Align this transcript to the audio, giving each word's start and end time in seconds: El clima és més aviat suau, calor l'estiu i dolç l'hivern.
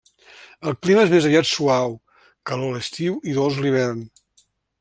El 0.71 0.75
clima 0.85 1.03
és 1.07 1.11
més 1.15 1.27
aviat 1.29 1.49
suau, 1.49 1.93
calor 2.53 2.75
l'estiu 2.79 3.21
i 3.33 3.37
dolç 3.41 3.61
l'hivern. 3.67 4.01